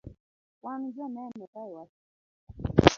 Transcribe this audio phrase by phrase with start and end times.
[0.63, 1.97] wan joneno kae wate